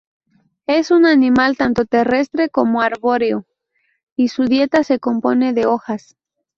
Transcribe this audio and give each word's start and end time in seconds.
Es 0.65 0.89
un 0.89 1.05
animal 1.05 1.57
tanto 1.57 1.85
terrestre 1.85 2.49
como 2.49 2.81
arbóreo 2.81 3.45
y 4.15 4.29
su 4.29 4.45
dieta 4.45 4.83
se 4.83 4.97
compone 4.97 5.53
de 5.53 5.67
hojas. 5.67 6.15